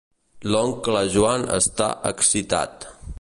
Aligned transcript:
L'oncle 0.53 1.03
Joan 1.17 1.45
està 1.59 1.93
excitat. 2.13 2.89